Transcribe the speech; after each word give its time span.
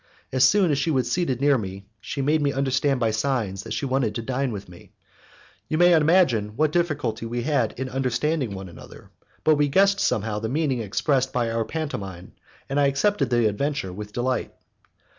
As 0.31 0.43
soon 0.43 0.71
as 0.71 0.79
she 0.79 0.89
was 0.89 1.11
seated 1.11 1.39
near 1.41 1.59
me, 1.59 1.85
she 2.01 2.23
made 2.23 2.41
me 2.41 2.51
understand 2.51 2.99
by 2.99 3.11
signs 3.11 3.61
that 3.61 3.71
she 3.73 3.85
wanted 3.85 4.15
to 4.15 4.23
dine 4.23 4.51
with 4.51 4.67
me. 4.67 4.93
You 5.67 5.77
may 5.77 5.93
imagine 5.93 6.57
what 6.57 6.71
difficulty 6.71 7.27
we 7.27 7.43
had 7.43 7.75
in 7.79 7.87
understanding 7.87 8.55
one 8.55 8.67
another, 8.67 9.11
but 9.43 9.57
we 9.57 9.67
guessed 9.67 9.99
somehow 9.99 10.39
the 10.39 10.49
meaning 10.49 10.79
expressed 10.79 11.31
by 11.31 11.51
our 11.51 11.65
pantomime, 11.65 12.31
and 12.67 12.79
I 12.79 12.87
accepted 12.87 13.29
the 13.29 13.45
adventure 13.47 13.93
with 13.93 14.11
delight. 14.11 14.55